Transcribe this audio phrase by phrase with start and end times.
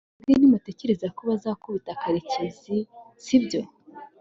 [0.21, 2.77] mwebwe ntimutekereza ko bazakubita karekezi,
[3.23, 3.61] sibyo